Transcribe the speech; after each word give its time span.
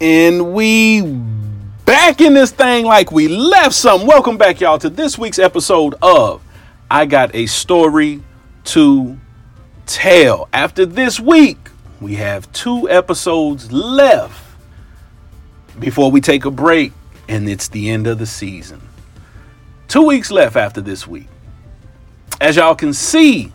And 0.00 0.52
we 0.52 1.00
back 1.86 2.20
in 2.20 2.34
this 2.34 2.50
thing 2.50 2.84
like 2.84 3.12
we 3.12 3.28
left 3.28 3.74
some. 3.74 4.06
Welcome 4.06 4.36
back, 4.36 4.60
y'all, 4.60 4.78
to 4.80 4.90
this 4.90 5.16
week's 5.16 5.38
episode 5.38 5.94
of 6.02 6.42
I 6.90 7.06
Got 7.06 7.34
a 7.34 7.46
Story 7.46 8.22
to 8.64 9.16
Tell. 9.86 10.50
After 10.52 10.84
this 10.84 11.18
week, 11.18 11.70
we 11.98 12.16
have 12.16 12.52
two 12.52 12.90
episodes 12.90 13.72
left 13.72 14.44
before 15.78 16.10
we 16.10 16.20
take 16.20 16.44
a 16.44 16.50
break, 16.50 16.92
and 17.26 17.48
it's 17.48 17.68
the 17.68 17.88
end 17.88 18.06
of 18.06 18.18
the 18.18 18.26
season. 18.26 18.82
Two 19.88 20.02
weeks 20.02 20.30
left 20.30 20.56
after 20.56 20.82
this 20.82 21.06
week. 21.06 21.28
As 22.38 22.56
y'all 22.56 22.74
can 22.74 22.92
see, 22.92 23.50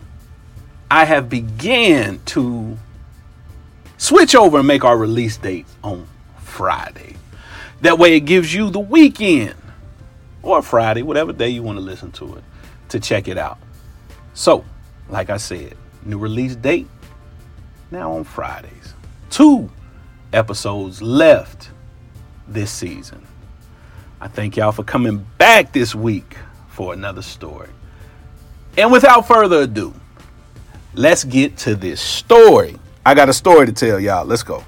I 0.90 1.04
have 1.04 1.28
began 1.28 2.18
to 2.26 2.76
switch 3.96 4.34
over 4.34 4.58
and 4.58 4.66
make 4.66 4.82
our 4.82 4.96
release 4.96 5.36
dates 5.36 5.72
on 5.84 6.08
Friday. 6.52 7.16
That 7.80 7.98
way, 7.98 8.14
it 8.16 8.20
gives 8.20 8.52
you 8.54 8.70
the 8.70 8.78
weekend 8.78 9.54
or 10.42 10.62
Friday, 10.62 11.02
whatever 11.02 11.32
day 11.32 11.48
you 11.48 11.62
want 11.62 11.78
to 11.78 11.82
listen 11.82 12.12
to 12.12 12.36
it, 12.36 12.44
to 12.90 13.00
check 13.00 13.26
it 13.26 13.38
out. 13.38 13.58
So, 14.34 14.64
like 15.08 15.30
I 15.30 15.38
said, 15.38 15.76
new 16.04 16.18
release 16.18 16.54
date 16.54 16.88
now 17.90 18.12
on 18.12 18.24
Fridays. 18.24 18.94
Two 19.30 19.70
episodes 20.32 21.00
left 21.00 21.70
this 22.46 22.70
season. 22.70 23.26
I 24.20 24.28
thank 24.28 24.56
y'all 24.56 24.72
for 24.72 24.84
coming 24.84 25.26
back 25.38 25.72
this 25.72 25.94
week 25.94 26.36
for 26.68 26.92
another 26.92 27.22
story. 27.22 27.70
And 28.76 28.92
without 28.92 29.26
further 29.26 29.62
ado, 29.62 29.94
let's 30.94 31.24
get 31.24 31.56
to 31.58 31.74
this 31.74 32.00
story. 32.00 32.78
I 33.04 33.14
got 33.14 33.28
a 33.28 33.34
story 33.34 33.66
to 33.66 33.72
tell 33.72 33.98
y'all. 33.98 34.24
Let's 34.24 34.42
go. 34.42 34.64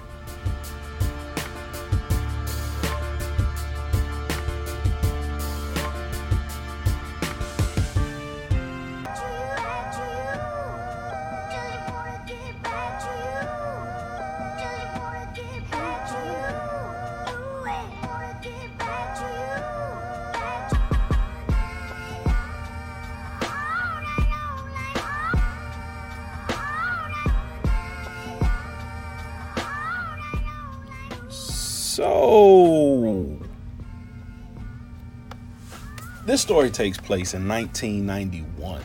This 36.27 36.41
story 36.41 36.70
takes 36.70 36.97
place 36.97 37.34
in 37.34 37.47
1991. 37.47 38.83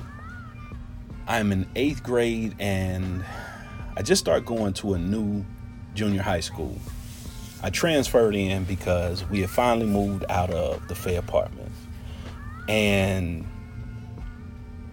I'm 1.25 1.51
in 1.51 1.67
eighth 1.75 2.03
grade 2.03 2.53
and 2.59 3.23
I 3.95 4.01
just 4.01 4.19
start 4.19 4.45
going 4.45 4.73
to 4.73 4.93
a 4.93 4.99
new 4.99 5.45
junior 5.93 6.21
high 6.21 6.41
school. 6.41 6.77
I 7.63 7.69
transferred 7.69 8.35
in 8.35 8.65
because 8.65 9.23
we 9.29 9.39
had 9.39 9.49
finally 9.49 9.85
moved 9.85 10.25
out 10.29 10.49
of 10.49 10.87
the 10.89 10.95
Fay 10.95 11.15
apartment. 11.15 11.71
And 12.67 13.47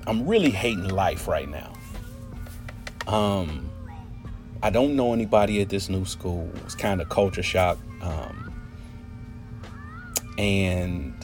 I'm 0.07 0.27
really 0.27 0.51
hating 0.51 0.89
life 0.89 1.27
right 1.27 1.49
now. 1.49 1.73
Um, 3.07 3.69
I 4.63 4.71
don't 4.71 4.95
know 4.95 5.13
anybody 5.13 5.61
at 5.63 5.69
this 5.69 5.89
new 5.89 6.05
school. 6.05 6.49
It's 6.65 6.75
kind 6.75 7.01
of 7.01 7.09
culture 7.09 7.43
shock. 7.43 7.79
Um, 8.03 8.46
and, 10.39 11.15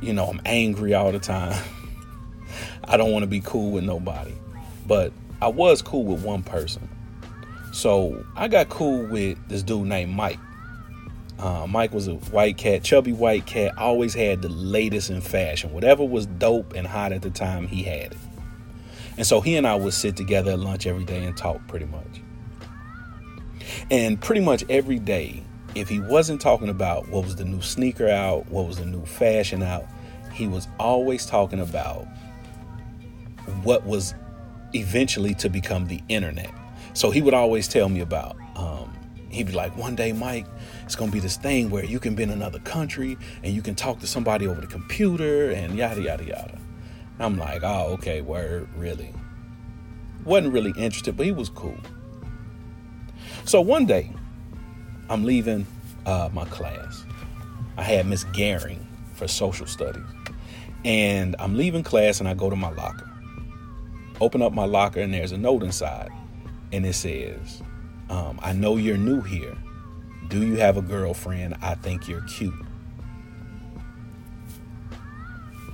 you 0.00 0.12
know, 0.12 0.26
I'm 0.26 0.40
angry 0.44 0.94
all 0.94 1.12
the 1.12 1.18
time. 1.18 1.62
I 2.84 2.96
don't 2.96 3.12
want 3.12 3.22
to 3.22 3.28
be 3.28 3.40
cool 3.40 3.70
with 3.70 3.84
nobody. 3.84 4.34
But 4.86 5.12
I 5.40 5.48
was 5.48 5.82
cool 5.82 6.04
with 6.04 6.22
one 6.22 6.42
person. 6.42 6.88
So 7.72 8.24
I 8.36 8.48
got 8.48 8.68
cool 8.68 9.06
with 9.06 9.38
this 9.48 9.62
dude 9.62 9.86
named 9.86 10.12
Mike. 10.12 10.38
Uh, 11.38 11.66
Mike 11.66 11.92
was 11.92 12.06
a 12.06 12.14
white 12.14 12.56
cat, 12.56 12.84
chubby 12.84 13.12
white 13.12 13.46
cat, 13.46 13.76
always 13.76 14.14
had 14.14 14.42
the 14.42 14.48
latest 14.48 15.10
in 15.10 15.20
fashion. 15.20 15.72
Whatever 15.72 16.04
was 16.04 16.26
dope 16.26 16.74
and 16.74 16.86
hot 16.86 17.12
at 17.12 17.22
the 17.22 17.30
time, 17.30 17.66
he 17.66 17.82
had 17.82 18.12
it. 18.12 18.18
And 19.16 19.26
so 19.26 19.40
he 19.40 19.56
and 19.56 19.66
I 19.66 19.74
would 19.74 19.94
sit 19.94 20.16
together 20.16 20.52
at 20.52 20.58
lunch 20.58 20.86
every 20.86 21.04
day 21.04 21.24
and 21.24 21.36
talk 21.36 21.66
pretty 21.66 21.86
much. 21.86 22.22
And 23.90 24.20
pretty 24.20 24.40
much 24.40 24.64
every 24.68 24.98
day, 24.98 25.42
if 25.74 25.88
he 25.88 26.00
wasn't 26.00 26.40
talking 26.40 26.68
about 26.68 27.08
what 27.08 27.24
was 27.24 27.36
the 27.36 27.44
new 27.44 27.62
sneaker 27.62 28.08
out, 28.08 28.48
what 28.50 28.66
was 28.66 28.78
the 28.78 28.86
new 28.86 29.04
fashion 29.04 29.62
out, 29.62 29.86
he 30.32 30.46
was 30.46 30.68
always 30.78 31.26
talking 31.26 31.60
about 31.60 32.06
what 33.62 33.84
was 33.86 34.14
eventually 34.74 35.34
to 35.34 35.48
become 35.48 35.86
the 35.86 36.00
internet. 36.08 36.50
So 36.94 37.10
he 37.10 37.22
would 37.22 37.34
always 37.34 37.68
tell 37.68 37.88
me 37.88 38.00
about, 38.00 38.36
um, 38.56 38.92
he'd 39.30 39.46
be 39.46 39.52
like, 39.52 39.76
one 39.76 39.94
day, 39.94 40.12
Mike, 40.12 40.46
it's 40.84 40.94
gonna 40.94 41.12
be 41.12 41.20
this 41.20 41.36
thing 41.36 41.70
where 41.70 41.84
you 41.84 41.98
can 41.98 42.14
be 42.14 42.22
in 42.22 42.30
another 42.30 42.58
country 42.60 43.16
and 43.42 43.54
you 43.54 43.62
can 43.62 43.74
talk 43.74 43.98
to 44.00 44.06
somebody 44.06 44.46
over 44.46 44.60
the 44.60 44.66
computer 44.66 45.50
and 45.50 45.76
yada, 45.76 46.02
yada, 46.02 46.24
yada. 46.24 46.58
I'm 47.18 47.38
like, 47.38 47.62
oh, 47.62 47.92
okay, 47.94 48.20
word, 48.20 48.68
really. 48.76 49.14
Wasn't 50.24 50.52
really 50.52 50.72
interested, 50.76 51.16
but 51.16 51.26
he 51.26 51.32
was 51.32 51.48
cool. 51.48 51.76
So 53.44 53.60
one 53.60 53.86
day, 53.86 54.12
I'm 55.12 55.24
leaving 55.24 55.66
uh, 56.06 56.30
my 56.32 56.46
class. 56.46 57.04
I 57.76 57.82
had 57.82 58.06
Miss 58.06 58.24
Garing 58.32 58.86
for 59.12 59.28
social 59.28 59.66
studies. 59.66 60.06
And 60.86 61.36
I'm 61.38 61.54
leaving 61.54 61.82
class 61.82 62.18
and 62.18 62.26
I 62.26 62.32
go 62.32 62.48
to 62.48 62.56
my 62.56 62.70
locker. 62.70 63.10
Open 64.22 64.40
up 64.40 64.54
my 64.54 64.64
locker 64.64 65.00
and 65.00 65.12
there's 65.12 65.32
a 65.32 65.36
note 65.36 65.64
inside. 65.64 66.08
And 66.72 66.86
it 66.86 66.94
says, 66.94 67.62
um, 68.08 68.40
I 68.42 68.54
know 68.54 68.78
you're 68.78 68.96
new 68.96 69.20
here. 69.20 69.54
Do 70.28 70.46
you 70.46 70.56
have 70.56 70.78
a 70.78 70.82
girlfriend? 70.82 71.56
I 71.60 71.74
think 71.74 72.08
you're 72.08 72.22
cute. 72.22 72.54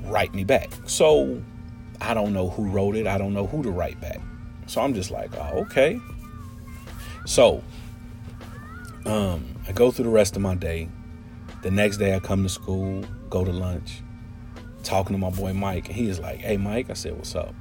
Write 0.00 0.34
me 0.34 0.42
back. 0.42 0.72
So 0.86 1.40
I 2.00 2.12
don't 2.12 2.32
know 2.32 2.50
who 2.50 2.66
wrote 2.66 2.96
it. 2.96 3.06
I 3.06 3.18
don't 3.18 3.34
know 3.34 3.46
who 3.46 3.62
to 3.62 3.70
write 3.70 4.00
back. 4.00 4.18
So 4.66 4.80
I'm 4.80 4.94
just 4.94 5.12
like, 5.12 5.30
oh, 5.36 5.60
okay. 5.60 6.00
So 7.24 7.62
um, 9.04 9.54
I 9.66 9.72
go 9.72 9.90
through 9.90 10.04
the 10.04 10.10
rest 10.10 10.36
of 10.36 10.42
my 10.42 10.54
day. 10.54 10.88
The 11.62 11.70
next 11.70 11.96
day 11.96 12.14
I 12.14 12.20
come 12.20 12.42
to 12.42 12.48
school, 12.48 13.04
go 13.30 13.44
to 13.44 13.52
lunch, 13.52 14.02
talking 14.82 15.14
to 15.14 15.18
my 15.18 15.30
boy 15.30 15.52
Mike, 15.52 15.86
and 15.88 15.96
he 15.96 16.08
is 16.08 16.18
like, 16.18 16.38
Hey 16.38 16.56
Mike, 16.56 16.90
I 16.90 16.94
said, 16.94 17.16
What's 17.16 17.34
up? 17.34 17.54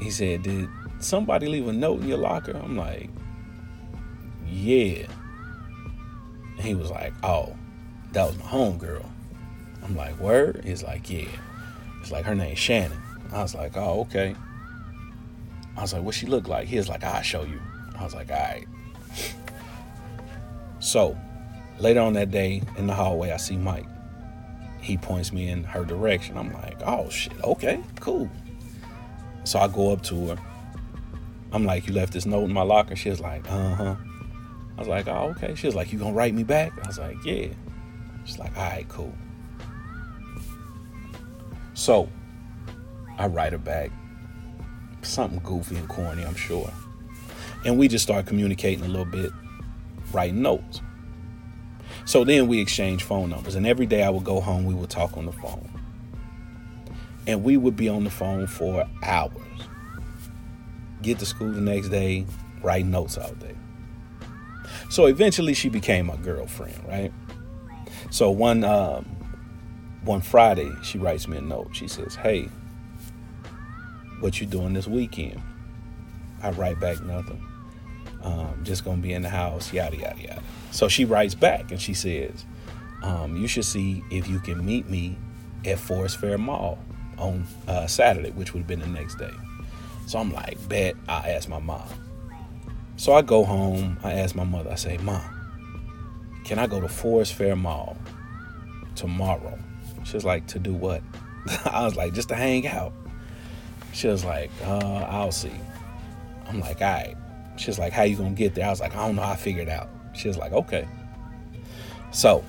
He 0.00 0.10
said, 0.10 0.42
Did 0.42 0.68
somebody 1.00 1.48
leave 1.48 1.68
a 1.68 1.72
note 1.72 2.00
in 2.00 2.08
your 2.08 2.18
locker? 2.18 2.56
I'm 2.56 2.76
like, 2.76 3.10
Yeah. 4.46 5.06
And 6.56 6.66
he 6.66 6.74
was 6.74 6.90
like, 6.90 7.12
Oh, 7.22 7.56
that 8.12 8.26
was 8.26 8.38
my 8.38 8.44
homegirl. 8.44 9.06
I'm 9.84 9.96
like, 9.96 10.18
Word? 10.18 10.62
He's 10.64 10.82
like, 10.82 11.08
Yeah. 11.10 11.28
It's 12.00 12.10
like 12.10 12.24
her 12.24 12.34
name's 12.34 12.58
Shannon. 12.58 12.98
I 13.32 13.42
was 13.42 13.54
like, 13.54 13.76
Oh, 13.76 14.00
okay. 14.00 14.34
I 15.76 15.82
was 15.82 15.92
like, 15.92 16.02
What 16.02 16.14
she 16.14 16.26
look 16.26 16.48
like? 16.48 16.68
He 16.68 16.76
was 16.78 16.88
like, 16.88 17.04
I'll 17.04 17.22
show 17.22 17.44
you. 17.44 17.60
I 17.98 18.04
was 18.04 18.14
like, 18.14 18.30
All 18.30 18.36
right. 18.36 18.66
So 20.80 21.16
later 21.78 22.00
on 22.00 22.12
that 22.14 22.30
day 22.30 22.62
in 22.76 22.86
the 22.86 22.94
hallway, 22.94 23.32
I 23.32 23.36
see 23.36 23.56
Mike. 23.56 23.86
He 24.80 24.96
points 24.96 25.32
me 25.32 25.48
in 25.48 25.64
her 25.64 25.84
direction. 25.84 26.38
I'm 26.38 26.52
like, 26.52 26.80
oh 26.86 27.10
shit, 27.10 27.32
okay, 27.42 27.82
cool. 28.00 28.30
So 29.44 29.58
I 29.58 29.68
go 29.68 29.92
up 29.92 30.02
to 30.04 30.28
her. 30.28 30.36
I'm 31.52 31.64
like, 31.64 31.86
you 31.86 31.94
left 31.94 32.12
this 32.12 32.26
note 32.26 32.44
in 32.44 32.52
my 32.52 32.62
locker? 32.62 32.94
She's 32.94 33.20
like, 33.20 33.50
uh 33.50 33.74
huh. 33.74 33.96
I 34.76 34.80
was 34.80 34.88
like, 34.88 35.08
oh, 35.08 35.34
okay. 35.36 35.54
She 35.54 35.66
was 35.66 35.74
like, 35.74 35.92
you 35.92 35.98
gonna 35.98 36.12
write 36.12 36.34
me 36.34 36.44
back? 36.44 36.72
I 36.84 36.86
was 36.86 36.98
like, 36.98 37.16
yeah. 37.24 37.48
She's 38.24 38.38
like, 38.38 38.56
all 38.56 38.62
right, 38.62 38.86
cool. 38.88 39.12
So 41.74 42.08
I 43.16 43.26
write 43.26 43.52
her 43.52 43.58
back. 43.58 43.90
Something 45.02 45.40
goofy 45.42 45.76
and 45.76 45.88
corny, 45.88 46.24
I'm 46.24 46.34
sure. 46.34 46.70
And 47.64 47.78
we 47.78 47.88
just 47.88 48.04
start 48.04 48.26
communicating 48.26 48.84
a 48.84 48.88
little 48.88 49.04
bit 49.04 49.32
writing 50.12 50.42
notes. 50.42 50.80
So 52.04 52.24
then 52.24 52.48
we 52.48 52.60
exchanged 52.60 53.04
phone 53.04 53.30
numbers, 53.30 53.54
and 53.54 53.66
every 53.66 53.86
day 53.86 54.02
I 54.02 54.10
would 54.10 54.24
go 54.24 54.40
home, 54.40 54.64
we 54.64 54.74
would 54.74 54.90
talk 54.90 55.16
on 55.16 55.26
the 55.26 55.32
phone. 55.32 55.68
And 57.26 57.44
we 57.44 57.56
would 57.56 57.76
be 57.76 57.88
on 57.88 58.04
the 58.04 58.10
phone 58.10 58.46
for 58.46 58.88
hours. 59.02 59.32
Get 61.02 61.18
to 61.18 61.26
school 61.26 61.52
the 61.52 61.60
next 61.60 61.88
day, 61.88 62.24
write 62.62 62.86
notes 62.86 63.18
all 63.18 63.34
day. 63.34 63.54
So 64.90 65.06
eventually 65.06 65.54
she 65.54 65.68
became 65.68 66.06
my 66.06 66.16
girlfriend, 66.16 66.82
right? 66.88 67.12
So 68.10 68.30
one 68.30 68.64
um, 68.64 69.04
one 70.02 70.20
Friday, 70.20 70.72
she 70.82 70.98
writes 70.98 71.28
me 71.28 71.36
a 71.36 71.40
note. 71.42 71.70
She 71.72 71.88
says, 71.88 72.14
Hey, 72.14 72.48
what 74.20 74.40
you 74.40 74.46
doing 74.46 74.72
this 74.72 74.86
weekend? 74.86 75.40
I 76.42 76.50
write 76.50 76.80
back 76.80 77.02
nothing. 77.02 77.44
Um, 78.22 78.60
just 78.64 78.84
gonna 78.84 79.00
be 79.00 79.12
in 79.12 79.22
the 79.22 79.28
house, 79.28 79.72
yada 79.72 79.96
yada 79.96 80.20
yada. 80.20 80.42
So 80.70 80.88
she 80.88 81.04
writes 81.04 81.34
back 81.34 81.70
and 81.70 81.80
she 81.80 81.94
says, 81.94 82.44
um, 83.02 83.36
"You 83.36 83.46
should 83.46 83.64
see 83.64 84.02
if 84.10 84.28
you 84.28 84.40
can 84.40 84.64
meet 84.64 84.88
me 84.88 85.16
at 85.64 85.78
Forest 85.78 86.18
Fair 86.18 86.38
Mall 86.38 86.78
on 87.16 87.46
uh, 87.66 87.86
Saturday, 87.86 88.30
which 88.30 88.52
would 88.52 88.60
have 88.60 88.66
been 88.66 88.80
the 88.80 88.86
next 88.88 89.16
day." 89.16 89.32
So 90.06 90.18
I'm 90.18 90.32
like, 90.32 90.56
"Bet." 90.68 90.96
I 91.08 91.30
ask 91.30 91.48
my 91.48 91.60
mom. 91.60 91.86
So 92.96 93.12
I 93.12 93.22
go 93.22 93.44
home. 93.44 93.98
I 94.02 94.14
ask 94.14 94.34
my 94.34 94.44
mother. 94.44 94.70
I 94.72 94.74
say, 94.74 94.98
"Mom, 94.98 95.22
can 96.44 96.58
I 96.58 96.66
go 96.66 96.80
to 96.80 96.88
Forest 96.88 97.34
Fair 97.34 97.54
Mall 97.54 97.96
tomorrow?" 98.96 99.58
She's 100.04 100.24
like, 100.24 100.46
"To 100.48 100.58
do 100.58 100.74
what?" 100.74 101.02
I 101.64 101.84
was 101.84 101.94
like, 101.94 102.14
"Just 102.14 102.30
to 102.30 102.34
hang 102.34 102.66
out." 102.66 102.92
She 103.92 104.08
was 104.08 104.24
like, 104.24 104.50
uh, 104.64 105.06
"I'll 105.08 105.30
see." 105.32 105.52
I'm 106.48 106.58
like, 106.60 106.82
"All 106.82 106.88
right." 106.88 107.16
She's 107.58 107.78
like, 107.78 107.92
"How 107.92 108.02
you 108.02 108.16
gonna 108.16 108.30
get 108.30 108.54
there?" 108.54 108.66
I 108.66 108.70
was 108.70 108.80
like, 108.80 108.96
"I 108.96 109.06
don't 109.06 109.16
know. 109.16 109.22
I 109.22 109.36
figured 109.36 109.68
it 109.68 109.70
out." 109.70 109.88
She 110.14 110.28
was 110.28 110.38
like, 110.38 110.52
"Okay." 110.52 110.86
So 112.10 112.44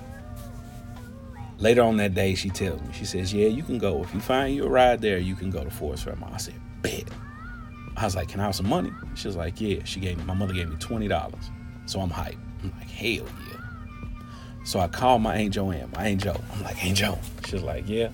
later 1.57 1.81
on 1.81 1.97
that 1.97 2.13
day, 2.13 2.35
she 2.35 2.50
tells 2.50 2.81
me, 2.81 2.88
she 2.94 3.06
says, 3.06 3.33
"Yeah, 3.33 3.47
you 3.47 3.63
can 3.63 3.77
go. 3.77 4.03
If 4.03 4.13
you 4.13 4.19
find 4.19 4.56
you 4.56 4.65
a 4.65 4.69
ride 4.69 5.01
there, 5.01 5.17
you 5.17 5.35
can 5.35 5.50
go 5.50 5.63
to 5.63 5.69
Forest 5.69 6.06
Fair 6.06 6.15
Mall." 6.15 6.31
I 6.33 6.38
said, 6.38 6.56
"Bet." 6.81 7.03
I 7.97 8.06
was 8.06 8.15
like, 8.15 8.29
"Can 8.29 8.39
I 8.39 8.45
have 8.45 8.56
some 8.56 8.69
money?" 8.69 8.91
She 9.15 9.27
was 9.27 9.35
like, 9.35 9.59
"Yeah." 9.59 9.83
She 9.83 10.00
gave 10.00 10.17
me. 10.17 10.23
My 10.23 10.33
mother 10.33 10.53
gave 10.53 10.69
me 10.69 10.75
twenty 10.79 11.07
dollars, 11.07 11.50
so 11.85 12.00
I'm 12.00 12.09
hyped. 12.09 12.38
I'm 12.63 12.71
like, 12.77 12.89
"Hell 12.89 13.25
yeah!" 13.50 13.59
So 14.69 14.79
I 14.79 14.88
called 14.88 15.21
my 15.23 15.35
Aunt 15.35 15.53
Joanne, 15.53 15.89
my 15.95 16.09
Aunt 16.09 16.21
Joe. 16.21 16.39
I'm 16.53 16.63
like, 16.63 16.83
Aunt 16.85 16.95
Joe. 16.95 17.17
She's 17.47 17.63
like, 17.63 17.89
yeah. 17.89 18.09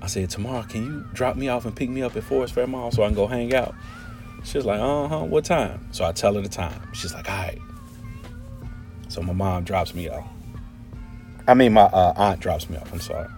I 0.00 0.06
said, 0.06 0.30
tomorrow, 0.30 0.62
can 0.62 0.84
you 0.84 1.04
drop 1.12 1.36
me 1.36 1.48
off 1.48 1.64
and 1.64 1.74
pick 1.74 1.88
me 1.88 2.02
up 2.02 2.14
at 2.16 2.22
Forest 2.22 2.54
Fair 2.54 2.66
Mall 2.66 2.92
so 2.92 3.02
I 3.02 3.06
can 3.06 3.16
go 3.16 3.26
hang 3.26 3.52
out? 3.54 3.74
She's 4.44 4.64
like, 4.64 4.80
uh 4.80 5.08
huh, 5.08 5.24
what 5.24 5.44
time? 5.44 5.88
So 5.92 6.04
I 6.04 6.12
tell 6.12 6.34
her 6.34 6.40
the 6.40 6.48
time. 6.48 6.92
She's 6.92 7.14
like, 7.14 7.28
all 7.30 7.36
right. 7.36 7.58
So 9.08 9.22
my 9.22 9.32
mom 9.32 9.64
drops 9.64 9.94
me 9.94 10.08
off. 10.08 10.26
I 11.46 11.54
mean, 11.54 11.72
my 11.72 11.82
uh, 11.82 12.12
aunt 12.16 12.40
drops 12.40 12.68
me 12.70 12.76
off. 12.76 12.92
I'm 12.92 13.00
sorry. 13.00 13.28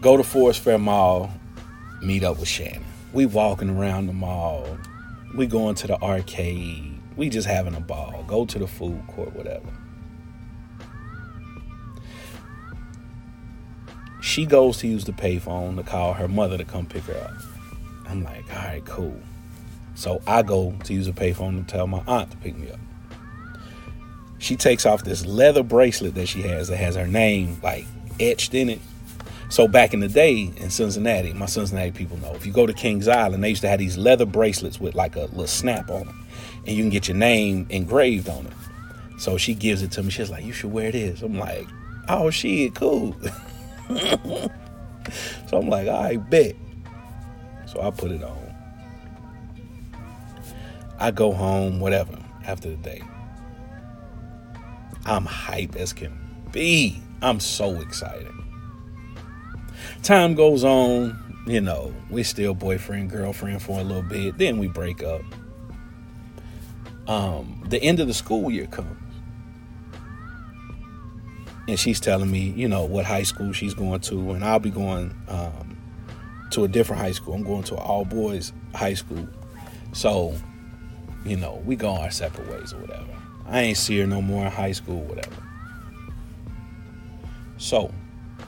Go 0.00 0.16
to 0.16 0.22
Forest 0.22 0.60
Fair 0.60 0.78
Mall, 0.78 1.30
meet 2.02 2.22
up 2.22 2.38
with 2.38 2.48
Shannon. 2.48 2.84
We 3.12 3.26
walking 3.26 3.70
around 3.70 4.06
the 4.06 4.12
mall. 4.12 4.76
We 5.34 5.46
going 5.46 5.74
to 5.76 5.86
the 5.86 6.00
arcade. 6.02 7.00
We 7.16 7.30
just 7.30 7.46
having 7.46 7.74
a 7.74 7.80
ball. 7.80 8.24
Go 8.26 8.44
to 8.44 8.58
the 8.58 8.66
food 8.66 9.02
court, 9.08 9.34
whatever. 9.34 9.72
She 14.20 14.44
goes 14.44 14.78
to 14.78 14.88
use 14.88 15.04
the 15.04 15.12
payphone 15.12 15.76
to 15.76 15.82
call 15.82 16.12
her 16.14 16.28
mother 16.28 16.58
to 16.58 16.64
come 16.64 16.84
pick 16.86 17.04
her 17.04 17.16
up. 17.16 17.34
I'm 18.08 18.22
like, 18.22 18.44
all 18.50 18.64
right, 18.64 18.84
cool. 18.84 19.18
So 19.96 20.20
I 20.26 20.42
go 20.42 20.72
to 20.84 20.92
use 20.92 21.08
a 21.08 21.12
payphone 21.12 21.58
to 21.58 21.72
tell 21.72 21.86
my 21.86 22.02
aunt 22.06 22.30
to 22.30 22.36
pick 22.36 22.56
me 22.56 22.70
up. 22.70 22.78
She 24.38 24.54
takes 24.54 24.84
off 24.84 25.02
this 25.04 25.24
leather 25.24 25.62
bracelet 25.62 26.14
that 26.14 26.26
she 26.26 26.42
has 26.42 26.68
that 26.68 26.76
has 26.76 26.94
her 26.94 27.06
name 27.06 27.58
like 27.62 27.86
etched 28.20 28.54
in 28.54 28.68
it. 28.68 28.80
So 29.48 29.66
back 29.66 29.94
in 29.94 30.00
the 30.00 30.08
day 30.08 30.52
in 30.56 30.70
Cincinnati, 30.70 31.32
my 31.32 31.46
Cincinnati 31.46 31.92
people 31.92 32.18
know, 32.18 32.34
if 32.34 32.44
you 32.44 32.52
go 32.52 32.66
to 32.66 32.74
Kings 32.74 33.08
Island, 33.08 33.42
they 33.42 33.48
used 33.48 33.62
to 33.62 33.68
have 33.68 33.78
these 33.78 33.96
leather 33.96 34.26
bracelets 34.26 34.78
with 34.78 34.94
like 34.94 35.16
a 35.16 35.22
little 35.22 35.46
snap 35.46 35.88
on 35.88 36.06
them. 36.06 36.26
And 36.66 36.76
you 36.76 36.82
can 36.82 36.90
get 36.90 37.08
your 37.08 37.16
name 37.16 37.66
engraved 37.70 38.28
on 38.28 38.46
it. 38.46 38.52
So 39.18 39.38
she 39.38 39.54
gives 39.54 39.82
it 39.82 39.92
to 39.92 40.02
me. 40.02 40.10
She's 40.10 40.30
like, 40.30 40.44
you 40.44 40.52
should 40.52 40.72
wear 40.72 40.92
this. 40.92 41.22
I'm 41.22 41.38
like, 41.38 41.66
oh 42.08 42.28
shit, 42.30 42.74
cool. 42.74 43.16
so 43.88 45.58
I'm 45.58 45.68
like, 45.68 45.88
I 45.88 46.16
right, 46.16 46.30
bet. 46.30 46.54
So 47.66 47.80
I 47.80 47.90
put 47.90 48.10
it 48.10 48.22
on. 48.22 48.45
I 50.98 51.10
go 51.10 51.32
home, 51.32 51.80
whatever, 51.80 52.18
after 52.44 52.70
the 52.70 52.76
day. 52.76 53.02
I'm 55.04 55.24
hype 55.24 55.76
as 55.76 55.92
can 55.92 56.18
be. 56.52 57.00
I'm 57.22 57.40
so 57.40 57.80
excited. 57.80 58.32
Time 60.02 60.34
goes 60.34 60.64
on, 60.64 61.42
you 61.46 61.60
know, 61.60 61.94
we're 62.10 62.24
still 62.24 62.54
boyfriend, 62.54 63.10
girlfriend 63.10 63.62
for 63.62 63.78
a 63.78 63.84
little 63.84 64.02
bit, 64.02 64.38
then 64.38 64.58
we 64.58 64.68
break 64.68 65.02
up. 65.02 65.22
Um, 67.06 67.62
the 67.68 67.80
end 67.82 68.00
of 68.00 68.08
the 68.08 68.14
school 68.14 68.50
year 68.50 68.66
comes. 68.66 68.96
And 71.68 71.78
she's 71.78 71.98
telling 71.98 72.30
me, 72.30 72.50
you 72.56 72.68
know, 72.68 72.84
what 72.84 73.04
high 73.04 73.24
school 73.24 73.52
she's 73.52 73.74
going 73.74 74.00
to, 74.00 74.32
and 74.32 74.44
I'll 74.44 74.60
be 74.60 74.70
going 74.70 75.14
um, 75.28 75.76
to 76.50 76.64
a 76.64 76.68
different 76.68 77.02
high 77.02 77.12
school. 77.12 77.34
I'm 77.34 77.42
going 77.42 77.64
to 77.64 77.74
an 77.74 77.80
all 77.80 78.04
boys 78.04 78.52
high 78.72 78.94
school. 78.94 79.28
So 79.92 80.34
you 81.26 81.36
know, 81.36 81.60
we 81.64 81.74
go 81.76 81.90
our 81.90 82.10
separate 82.10 82.48
ways 82.48 82.72
or 82.72 82.78
whatever. 82.78 83.04
I 83.46 83.60
ain't 83.60 83.76
see 83.76 83.98
her 83.98 84.06
no 84.06 84.22
more 84.22 84.46
in 84.46 84.52
high 84.52 84.72
school, 84.72 85.02
whatever. 85.02 85.36
So, 87.58 87.92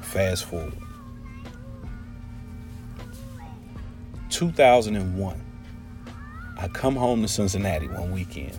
fast 0.01 0.45
forward. 0.45 0.75
2001. 4.31 5.45
I 6.61 6.69
come 6.69 6.97
home 6.97 7.23
to 7.23 7.29
Cincinnati 7.29 7.89
one 7.89 8.13
weekend 8.13 8.57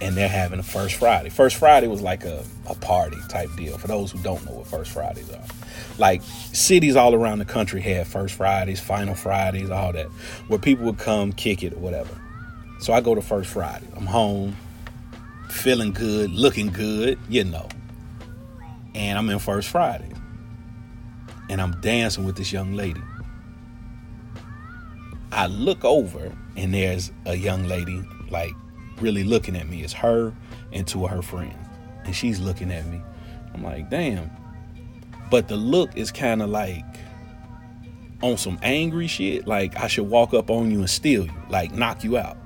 and 0.00 0.16
they're 0.16 0.28
having 0.28 0.58
a 0.58 0.62
First 0.62 0.94
Friday. 0.96 1.28
First 1.28 1.56
Friday 1.56 1.88
was 1.88 2.00
like 2.00 2.24
a, 2.24 2.44
a 2.68 2.74
party 2.76 3.18
type 3.28 3.50
deal 3.56 3.76
for 3.78 3.88
those 3.88 4.12
who 4.12 4.18
don't 4.20 4.44
know 4.46 4.52
what 4.52 4.66
First 4.66 4.92
Fridays 4.92 5.30
are. 5.30 5.44
Like 5.98 6.22
cities 6.22 6.94
all 6.94 7.14
around 7.14 7.38
the 7.38 7.44
country 7.44 7.80
had 7.80 8.06
First 8.06 8.34
Fridays, 8.34 8.80
Final 8.80 9.14
Fridays, 9.14 9.70
all 9.70 9.92
that, 9.92 10.06
where 10.46 10.58
people 10.58 10.86
would 10.86 10.98
come 10.98 11.32
kick 11.32 11.64
it 11.64 11.72
or 11.72 11.78
whatever. 11.78 12.16
So 12.78 12.92
I 12.92 13.00
go 13.00 13.14
to 13.14 13.20
First 13.20 13.50
Friday. 13.50 13.86
I'm 13.96 14.06
home, 14.06 14.56
feeling 15.50 15.92
good, 15.92 16.30
looking 16.30 16.68
good, 16.68 17.18
you 17.28 17.44
know. 17.44 17.68
And 18.94 19.18
I'm 19.18 19.28
in 19.30 19.38
First 19.38 19.68
Friday. 19.68 20.12
And 21.50 21.60
I'm 21.60 21.80
dancing 21.80 22.24
with 22.24 22.36
this 22.36 22.52
young 22.52 22.74
lady. 22.74 23.02
I 25.32 25.46
look 25.46 25.84
over 25.84 26.32
and 26.56 26.74
there's 26.74 27.12
a 27.26 27.34
young 27.34 27.64
lady 27.66 28.02
like 28.30 28.52
really 29.00 29.24
looking 29.24 29.56
at 29.56 29.68
me. 29.68 29.82
It's 29.82 29.92
her 29.92 30.32
and 30.72 30.86
two 30.86 31.04
of 31.04 31.10
her 31.10 31.22
friends. 31.22 31.56
And 32.04 32.14
she's 32.14 32.40
looking 32.40 32.70
at 32.70 32.86
me. 32.86 33.02
I'm 33.54 33.62
like, 33.62 33.90
damn. 33.90 34.30
But 35.30 35.48
the 35.48 35.56
look 35.56 35.96
is 35.96 36.10
kind 36.10 36.42
of 36.42 36.48
like 36.48 36.84
on 38.22 38.36
some 38.36 38.58
angry 38.62 39.06
shit. 39.06 39.46
Like 39.46 39.76
I 39.78 39.88
should 39.88 40.08
walk 40.08 40.32
up 40.32 40.50
on 40.50 40.70
you 40.70 40.78
and 40.78 40.90
steal 40.90 41.26
you, 41.26 41.32
like 41.50 41.72
knock 41.72 42.04
you 42.04 42.16
out. 42.16 42.36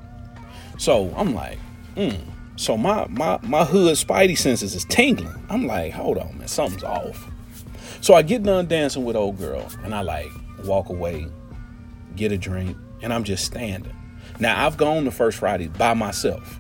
So 0.83 1.15
I'm 1.17 1.33
like, 1.33 1.61
hmm. 1.95 2.17
So 2.57 2.77
my 2.77 3.07
my 3.07 3.39
my 3.45 3.65
hood 3.65 3.95
spidey 3.95 4.37
senses 4.37 4.75
is 4.75 4.85
tingling. 4.87 5.47
I'm 5.49 5.65
like, 5.69 5.93
hold 5.93 6.19
on, 6.19 6.37
man, 6.39 6.49
something's 6.49 6.83
off. 6.83 7.31
So 8.01 8.15
I 8.15 8.23
get 8.23 8.43
done 8.43 8.67
dancing 8.67 9.05
with 9.05 9.15
old 9.15 9.39
girl, 9.39 9.65
and 9.85 9.95
I 9.95 10.01
like 10.01 10.27
walk 10.65 10.89
away, 10.89 11.29
get 12.17 12.33
a 12.33 12.37
drink, 12.37 12.77
and 13.01 13.13
I'm 13.13 13.23
just 13.23 13.45
standing. 13.45 13.95
Now 14.41 14.67
I've 14.67 14.77
gone 14.77 15.05
to 15.05 15.13
First 15.13 15.39
Friday 15.39 15.69
by 15.69 15.95
myself. 15.95 16.59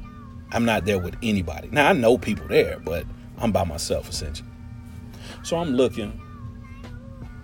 I'm 0.52 0.64
not 0.64 0.84
there 0.84 1.00
with 1.00 1.16
anybody. 1.20 1.68
Now 1.72 1.88
I 1.88 1.92
know 1.92 2.16
people 2.16 2.46
there, 2.46 2.78
but 2.78 3.04
I'm 3.38 3.50
by 3.50 3.64
myself 3.64 4.08
essentially. 4.08 4.48
So 5.42 5.56
I'm 5.56 5.74
looking, 5.74 6.20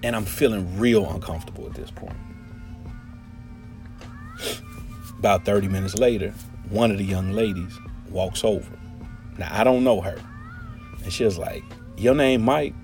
and 0.05 0.15
I'm 0.15 0.25
feeling 0.25 0.79
real 0.79 1.11
uncomfortable 1.11 1.67
at 1.67 1.75
this 1.75 1.91
point. 1.91 2.17
About 5.19 5.45
30 5.45 5.67
minutes 5.67 5.99
later, 5.99 6.33
one 6.71 6.91
of 6.91 6.99
the 6.99 7.05
young 7.05 7.33
ladies 7.33 7.79
walks 8.11 8.45
over. 8.45 8.79
Now 9.39 9.49
I 9.51 9.65
don't 9.65 9.85
know 9.85 10.01
her. 10.01 10.19
And 11.03 11.13
she 11.13 11.25
was 11.25 11.39
like, 11.39 11.63
Your 11.97 12.15
name 12.15 12.43
Mike? 12.43 12.75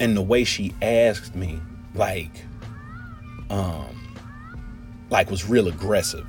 And 0.00 0.16
the 0.16 0.22
way 0.22 0.44
she 0.44 0.74
asked 0.80 1.34
me, 1.34 1.60
like, 1.94 2.44
um, 3.50 4.16
like 5.10 5.30
was 5.30 5.48
real 5.48 5.68
aggressive. 5.68 6.26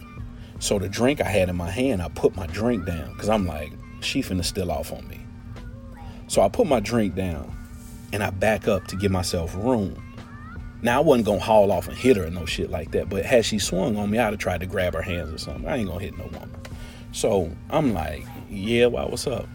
So 0.59 0.79
the 0.79 0.89
drink 0.89 1.21
I 1.21 1.29
had 1.29 1.49
in 1.49 1.55
my 1.55 1.69
hand, 1.69 2.01
I 2.01 2.09
put 2.09 2.35
my 2.35 2.47
drink 2.47 2.85
down 2.85 3.13
because 3.13 3.29
I'm 3.29 3.45
like, 3.45 3.71
she 4.01 4.21
finna 4.21 4.43
still 4.43 4.71
off 4.71 4.91
on 4.91 5.07
me. 5.07 5.19
So 6.27 6.41
I 6.41 6.49
put 6.49 6.67
my 6.67 6.79
drink 6.79 7.15
down 7.15 7.55
and 8.11 8.23
I 8.23 8.29
back 8.29 8.67
up 8.67 8.87
to 8.87 8.95
give 8.95 9.11
myself 9.11 9.55
room. 9.55 10.03
Now 10.81 10.97
I 10.97 11.03
wasn't 11.03 11.25
gonna 11.25 11.39
haul 11.39 11.71
off 11.71 11.87
and 11.87 11.97
hit 11.97 12.17
her 12.17 12.25
or 12.25 12.29
no 12.29 12.45
shit 12.45 12.69
like 12.69 12.91
that, 12.91 13.09
but 13.09 13.25
had 13.25 13.45
she 13.45 13.59
swung 13.59 13.97
on 13.97 14.09
me, 14.09 14.17
I'd 14.17 14.31
have 14.31 14.39
tried 14.39 14.61
to 14.61 14.65
grab 14.65 14.93
her 14.93 15.01
hands 15.01 15.33
or 15.33 15.37
something. 15.37 15.67
I 15.67 15.77
ain't 15.77 15.87
gonna 15.87 15.99
hit 15.99 16.17
no 16.17 16.25
woman. 16.25 16.58
So 17.11 17.51
I'm 17.69 17.93
like, 17.93 18.25
yeah, 18.49 18.87
why 18.87 19.05
what's 19.05 19.27
up? 19.27 19.47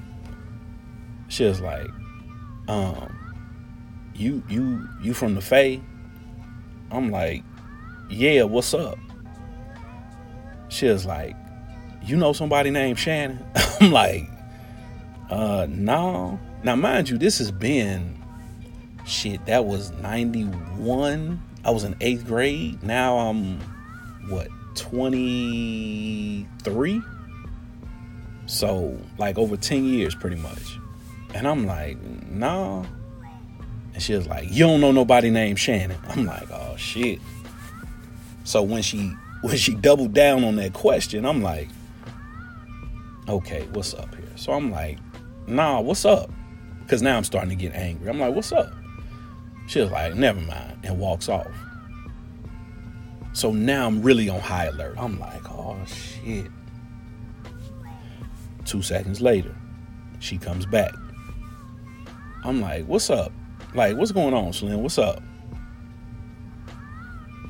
She 1.28 1.44
was 1.44 1.60
like, 1.60 1.88
um, 2.68 3.16
you 4.14 4.42
you 4.48 4.88
you 5.02 5.14
from 5.14 5.34
the 5.34 5.40
Fay? 5.40 5.80
I'm 6.90 7.10
like, 7.10 7.42
yeah, 8.10 8.42
what's 8.42 8.74
up? 8.74 8.98
She 10.68 10.86
was 10.86 11.06
like, 11.06 11.36
you 12.02 12.16
know 12.16 12.32
somebody 12.32 12.70
named 12.70 12.98
Shannon? 12.98 13.44
I'm 13.80 13.92
like, 13.92 14.28
uh, 15.30 15.66
no. 15.68 16.38
Now 16.62 16.76
mind 16.76 17.08
you, 17.08 17.18
this 17.18 17.38
has 17.38 17.50
been 17.50 18.22
shit, 19.06 19.44
that 19.46 19.64
was 19.64 19.90
91. 19.92 21.40
I 21.64 21.70
was 21.70 21.84
in 21.84 21.96
eighth 22.00 22.26
grade. 22.26 22.82
Now 22.82 23.18
I'm 23.18 23.60
what, 24.28 24.48
23? 24.74 27.02
So, 28.46 28.98
like 29.18 29.38
over 29.38 29.56
10 29.56 29.84
years, 29.84 30.14
pretty 30.14 30.36
much. 30.36 30.78
And 31.34 31.48
I'm 31.48 31.66
like, 31.66 32.00
nah. 32.02 32.84
And 33.92 34.02
she 34.02 34.14
was 34.14 34.26
like, 34.26 34.50
you 34.50 34.64
don't 34.64 34.80
know 34.80 34.92
nobody 34.92 35.30
named 35.30 35.58
Shannon. 35.58 35.98
I'm 36.08 36.26
like, 36.26 36.50
oh 36.50 36.76
shit. 36.76 37.20
So 38.44 38.62
when 38.62 38.82
she 38.82 39.12
when 39.42 39.56
she 39.56 39.74
doubled 39.74 40.12
down 40.12 40.44
on 40.44 40.56
that 40.56 40.72
question, 40.72 41.24
I'm 41.24 41.42
like, 41.42 41.68
okay, 43.28 43.66
what's 43.72 43.94
up 43.94 44.14
here? 44.14 44.24
So 44.36 44.52
I'm 44.52 44.70
like, 44.70 44.98
nah, 45.46 45.80
what's 45.80 46.04
up? 46.04 46.30
Because 46.82 47.02
now 47.02 47.16
I'm 47.16 47.24
starting 47.24 47.50
to 47.50 47.56
get 47.56 47.72
angry. 47.74 48.08
I'm 48.08 48.18
like, 48.18 48.34
what's 48.34 48.52
up? 48.52 48.72
She 49.66 49.80
was 49.80 49.90
like, 49.90 50.14
never 50.14 50.40
mind, 50.40 50.78
and 50.82 50.98
walks 50.98 51.28
off. 51.28 51.50
So 53.32 53.50
now 53.52 53.86
I'm 53.86 54.02
really 54.02 54.28
on 54.28 54.40
high 54.40 54.66
alert. 54.66 54.94
I'm 54.98 55.18
like, 55.18 55.50
oh 55.50 55.76
shit. 55.86 56.46
Two 58.64 58.82
seconds 58.82 59.20
later, 59.20 59.54
she 60.20 60.38
comes 60.38 60.66
back. 60.66 60.92
I'm 62.44 62.60
like, 62.60 62.86
what's 62.86 63.10
up? 63.10 63.32
Like, 63.74 63.96
what's 63.96 64.12
going 64.12 64.34
on, 64.34 64.52
Slim? 64.52 64.82
What's 64.82 64.98
up? 64.98 65.22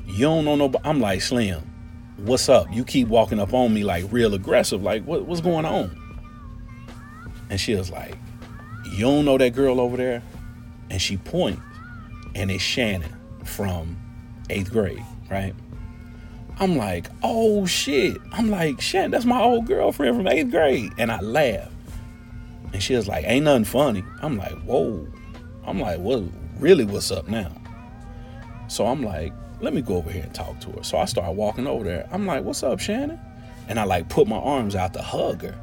You 0.05 0.21
don't 0.25 0.45
know 0.45 0.55
no. 0.55 0.71
I'm 0.83 0.99
like, 0.99 1.21
Slim, 1.21 1.61
what's 2.17 2.49
up? 2.49 2.67
You 2.71 2.83
keep 2.83 3.07
walking 3.07 3.39
up 3.39 3.53
on 3.53 3.73
me 3.73 3.83
like 3.83 4.05
real 4.11 4.33
aggressive. 4.33 4.81
Like, 4.81 5.03
what, 5.03 5.25
what's 5.25 5.41
going 5.41 5.65
on? 5.65 6.01
And 7.49 7.59
she 7.59 7.75
was 7.75 7.91
like, 7.91 8.17
you 8.91 9.01
don't 9.01 9.25
know 9.25 9.37
that 9.37 9.53
girl 9.53 9.79
over 9.79 9.97
there? 9.97 10.23
And 10.89 11.01
she 11.01 11.17
points, 11.17 11.61
and 12.33 12.51
it's 12.51 12.63
Shannon 12.63 13.13
from 13.43 13.97
eighth 14.49 14.71
grade, 14.71 15.03
right? 15.29 15.53
I'm 16.57 16.77
like, 16.77 17.07
oh 17.23 17.65
shit. 17.65 18.17
I'm 18.31 18.49
like, 18.49 18.79
Shannon, 18.79 19.11
that's 19.11 19.25
my 19.25 19.41
old 19.41 19.65
girlfriend 19.67 20.15
from 20.15 20.27
eighth 20.27 20.51
grade. 20.51 20.93
And 20.97 21.11
I 21.11 21.19
laugh. 21.19 21.71
And 22.73 22.81
she 22.81 22.95
was 22.95 23.07
like, 23.07 23.25
ain't 23.25 23.45
nothing 23.45 23.65
funny. 23.65 24.03
I'm 24.21 24.37
like, 24.37 24.57
whoa. 24.61 25.07
I'm 25.65 25.79
like, 25.79 25.99
what 25.99 26.23
really 26.59 26.85
what's 26.85 27.11
up 27.11 27.27
now? 27.27 27.51
So 28.67 28.85
I'm 28.85 29.03
like, 29.03 29.33
let 29.61 29.73
me 29.73 29.81
go 29.81 29.97
over 29.97 30.11
here 30.11 30.23
and 30.23 30.33
talk 30.33 30.59
to 30.61 30.71
her. 30.71 30.83
So 30.83 30.97
I 30.97 31.05
start 31.05 31.35
walking 31.35 31.67
over 31.67 31.83
there. 31.83 32.07
I'm 32.11 32.25
like, 32.25 32.43
what's 32.43 32.63
up, 32.63 32.79
Shannon? 32.79 33.19
And 33.67 33.79
I 33.79 33.83
like 33.83 34.09
put 34.09 34.27
my 34.27 34.37
arms 34.37 34.75
out 34.75 34.93
to 34.93 35.01
hug 35.01 35.41
her. 35.41 35.59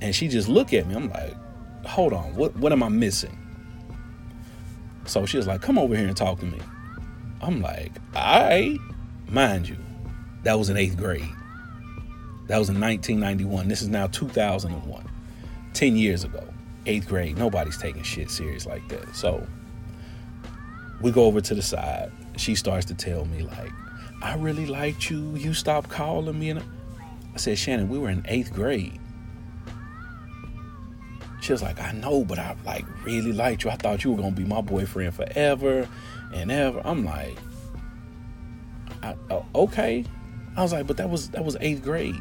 And 0.00 0.14
she 0.14 0.28
just 0.28 0.48
look 0.48 0.72
at 0.72 0.86
me. 0.86 0.94
I'm 0.94 1.08
like, 1.08 1.34
hold 1.86 2.12
on, 2.12 2.34
what 2.34 2.54
what 2.56 2.72
am 2.72 2.82
I 2.82 2.88
missing? 2.88 3.38
So 5.06 5.26
she 5.26 5.36
was 5.36 5.46
like, 5.46 5.62
come 5.62 5.78
over 5.78 5.96
here 5.96 6.06
and 6.06 6.16
talk 6.16 6.40
to 6.40 6.46
me. 6.46 6.58
I'm 7.42 7.60
like, 7.60 7.92
all 8.14 8.40
right. 8.44 8.78
Mind 9.28 9.68
you, 9.68 9.76
that 10.42 10.58
was 10.58 10.68
in 10.68 10.76
eighth 10.76 10.96
grade. 10.96 11.28
That 12.46 12.58
was 12.58 12.68
in 12.68 12.78
1991. 12.80 13.68
This 13.68 13.82
is 13.82 13.88
now 13.88 14.06
2001. 14.08 15.10
10 15.72 15.96
years 15.96 16.24
ago. 16.24 16.46
Eighth 16.86 17.08
grade. 17.08 17.38
Nobody's 17.38 17.78
taking 17.78 18.02
shit 18.02 18.30
serious 18.30 18.66
like 18.66 18.86
that. 18.88 19.16
So 19.16 19.46
we 21.00 21.10
go 21.10 21.24
over 21.24 21.40
to 21.40 21.54
the 21.54 21.62
side. 21.62 22.12
She 22.36 22.54
starts 22.54 22.84
to 22.86 22.94
tell 22.94 23.24
me, 23.24 23.42
like, 23.42 23.72
I 24.22 24.36
really 24.36 24.66
liked 24.66 25.08
you. 25.10 25.34
You 25.34 25.54
stopped 25.54 25.88
calling 25.88 26.38
me. 26.38 26.50
And 26.50 26.60
I 27.34 27.36
said, 27.36 27.58
Shannon, 27.58 27.88
we 27.88 27.98
were 27.98 28.10
in 28.10 28.24
eighth 28.28 28.52
grade. 28.52 29.00
She 31.40 31.52
was 31.52 31.62
like, 31.62 31.78
I 31.78 31.92
know, 31.92 32.24
but 32.24 32.38
I 32.38 32.56
like 32.64 32.86
really 33.04 33.32
liked 33.32 33.64
you. 33.64 33.70
I 33.70 33.76
thought 33.76 34.02
you 34.02 34.12
were 34.12 34.16
gonna 34.16 34.30
be 34.30 34.44
my 34.44 34.62
boyfriend 34.62 35.14
forever 35.14 35.86
and 36.32 36.50
ever. 36.50 36.80
I'm 36.82 37.04
like, 37.04 37.36
I, 39.04 39.16
oh, 39.30 39.46
okay. 39.54 40.04
I 40.56 40.62
was 40.62 40.72
like, 40.72 40.86
but 40.86 40.96
that 40.96 41.10
was 41.10 41.30
that 41.30 41.44
was 41.44 41.56
eighth 41.60 41.82
grade. 41.82 42.20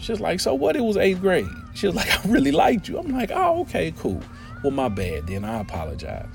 She 0.00 0.12
was 0.12 0.20
like, 0.20 0.40
so 0.40 0.54
what? 0.54 0.76
It 0.76 0.80
was 0.80 0.96
eighth 0.96 1.20
grade. 1.20 1.46
She 1.74 1.86
was 1.86 1.94
like, 2.00 2.10
I 2.10 2.28
really 2.28 2.52
liked 2.52 2.88
you. 2.88 2.98
I'm 2.98 3.08
like, 3.08 3.30
oh, 3.32 3.60
okay, 3.62 3.92
cool. 3.98 4.20
Well, 4.62 4.72
my 4.72 4.88
bad. 4.88 5.26
Then 5.26 5.44
I 5.44 5.60
apologize. 5.60 6.28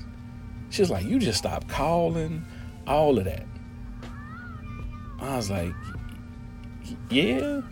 She 0.70 0.82
was 0.82 0.90
like, 0.90 1.06
you 1.06 1.18
just 1.18 1.38
stopped 1.38 1.68
calling, 1.68 2.44
all 2.86 3.18
of 3.18 3.24
that. 3.24 3.46
I 5.20 5.36
was 5.36 5.50
like, 5.50 5.72
yeah. 7.10 7.62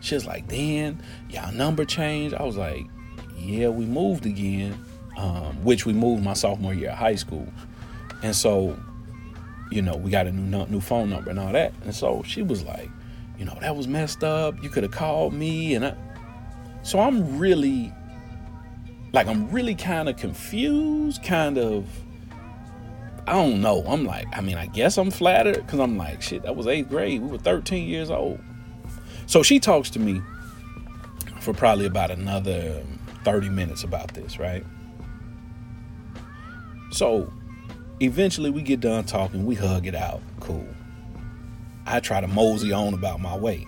She 0.00 0.14
was 0.14 0.26
like, 0.26 0.48
then 0.48 1.02
y'all 1.30 1.52
number 1.52 1.84
changed. 1.84 2.34
I 2.34 2.42
was 2.44 2.56
like, 2.56 2.86
yeah, 3.36 3.68
we 3.68 3.84
moved 3.86 4.26
again, 4.26 4.78
um, 5.16 5.62
which 5.64 5.86
we 5.86 5.92
moved 5.92 6.22
my 6.22 6.34
sophomore 6.34 6.74
year 6.74 6.90
of 6.90 6.98
high 6.98 7.14
school. 7.16 7.46
And 8.22 8.34
so, 8.34 8.78
you 9.74 9.82
know, 9.82 9.96
we 9.96 10.08
got 10.08 10.28
a 10.28 10.32
new 10.32 10.66
new 10.66 10.80
phone 10.80 11.10
number 11.10 11.30
and 11.30 11.38
all 11.38 11.52
that. 11.52 11.74
And 11.82 11.92
so 11.92 12.22
she 12.24 12.42
was 12.42 12.62
like, 12.62 12.88
you 13.36 13.44
know, 13.44 13.58
that 13.60 13.74
was 13.74 13.88
messed 13.88 14.22
up. 14.22 14.62
You 14.62 14.68
could 14.68 14.84
have 14.84 14.92
called 14.92 15.34
me. 15.34 15.74
And 15.74 15.86
I, 15.86 15.96
so 16.84 17.00
I'm 17.00 17.38
really, 17.38 17.92
like, 19.12 19.26
I'm 19.26 19.50
really 19.50 19.74
kind 19.74 20.08
of 20.08 20.16
confused, 20.16 21.24
kind 21.24 21.58
of. 21.58 21.86
I 23.26 23.32
don't 23.32 23.62
know. 23.62 23.82
I'm 23.86 24.04
like, 24.04 24.26
I 24.36 24.42
mean, 24.42 24.56
I 24.56 24.66
guess 24.66 24.98
I'm 24.98 25.10
flattered 25.10 25.56
because 25.56 25.80
I'm 25.80 25.96
like, 25.96 26.22
shit, 26.22 26.42
that 26.42 26.54
was 26.54 26.66
eighth 26.66 26.90
grade. 26.90 27.22
We 27.22 27.28
were 27.28 27.38
13 27.38 27.88
years 27.88 28.10
old. 28.10 28.38
So 29.26 29.42
she 29.42 29.58
talks 29.58 29.88
to 29.90 29.98
me 29.98 30.20
for 31.40 31.54
probably 31.54 31.86
about 31.86 32.10
another 32.10 32.84
30 33.24 33.48
minutes 33.48 33.82
about 33.82 34.12
this, 34.12 34.38
right? 34.38 34.64
So 36.92 37.32
eventually 38.00 38.50
we 38.50 38.62
get 38.62 38.80
done 38.80 39.04
talking, 39.04 39.46
we 39.46 39.54
hug 39.54 39.86
it 39.86 39.94
out. 39.94 40.20
Cool. 40.40 40.66
I 41.86 42.00
try 42.00 42.20
to 42.20 42.26
mosey 42.26 42.72
on 42.72 42.94
about 42.94 43.20
my 43.20 43.36
way. 43.36 43.66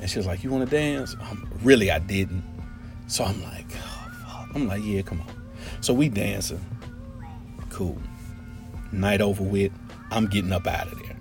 And 0.00 0.10
she 0.10 0.18
was 0.18 0.26
like, 0.26 0.42
You 0.42 0.50
want 0.50 0.68
to 0.68 0.76
dance? 0.76 1.14
Um, 1.20 1.48
really, 1.62 1.90
I 1.90 1.98
didn't. 1.98 2.42
So 3.06 3.24
I'm 3.24 3.42
like, 3.42 3.66
oh, 3.76 4.46
I'm 4.54 4.66
like, 4.66 4.82
Yeah, 4.82 5.02
come 5.02 5.20
on. 5.20 5.42
So 5.80 5.92
we 5.92 6.08
dancing. 6.08 6.64
Cool. 7.70 7.98
Night 8.90 9.20
over 9.20 9.42
with. 9.42 9.72
I'm 10.10 10.26
getting 10.26 10.52
up 10.52 10.66
out 10.66 10.88
of 10.88 10.98
there. 10.98 11.16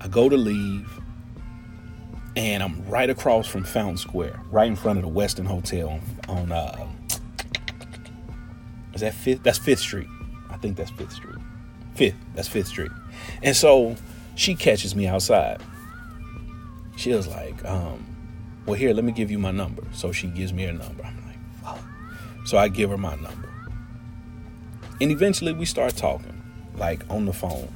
I 0.00 0.08
go 0.08 0.28
to 0.28 0.36
leave 0.36 0.88
and 2.36 2.62
I'm 2.62 2.86
right 2.86 3.08
across 3.08 3.46
from 3.46 3.64
Fountain 3.64 3.96
Square, 3.96 4.40
right 4.50 4.68
in 4.68 4.76
front 4.76 4.98
of 4.98 5.04
the 5.04 5.10
Westin 5.10 5.46
Hotel 5.46 5.88
on, 5.88 6.02
on 6.28 6.52
uh, 6.52 6.86
is 8.94 9.00
that 9.00 9.14
fifth? 9.14 9.42
That's 9.42 9.58
Fifth 9.58 9.80
Street. 9.80 10.08
I 10.50 10.56
think 10.56 10.76
that's 10.76 10.90
Fifth 10.90 11.12
Street. 11.12 11.36
Fifth. 11.94 12.16
That's 12.34 12.48
Fifth 12.48 12.68
Street. 12.68 12.90
And 13.42 13.56
so 13.56 13.96
she 14.34 14.54
catches 14.54 14.94
me 14.94 15.06
outside. 15.06 15.60
She 16.96 17.12
was 17.12 17.28
like, 17.28 17.64
um, 17.64 18.06
"Well, 18.64 18.74
here, 18.74 18.92
let 18.94 19.04
me 19.04 19.12
give 19.12 19.30
you 19.30 19.38
my 19.38 19.50
number." 19.50 19.82
So 19.92 20.12
she 20.12 20.28
gives 20.28 20.52
me 20.52 20.64
her 20.64 20.72
number. 20.72 21.04
I'm 21.04 21.16
like, 21.26 21.38
"Fuck." 21.62 21.84
So 22.46 22.58
I 22.58 22.68
give 22.68 22.90
her 22.90 22.98
my 22.98 23.14
number, 23.16 23.50
and 25.00 25.10
eventually 25.10 25.52
we 25.52 25.64
start 25.64 25.96
talking, 25.96 26.42
like 26.76 27.02
on 27.10 27.26
the 27.26 27.32
phone 27.32 27.68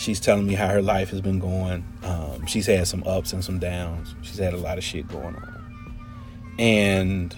she's 0.00 0.18
telling 0.18 0.46
me 0.46 0.54
how 0.54 0.66
her 0.68 0.80
life 0.80 1.10
has 1.10 1.20
been 1.20 1.38
going. 1.38 1.84
Um, 2.02 2.46
she's 2.46 2.66
had 2.66 2.88
some 2.88 3.04
ups 3.06 3.34
and 3.34 3.44
some 3.44 3.58
downs. 3.58 4.14
She's 4.22 4.38
had 4.38 4.54
a 4.54 4.56
lot 4.56 4.78
of 4.78 4.84
shit 4.84 5.06
going 5.08 5.36
on. 5.36 6.54
And 6.58 7.36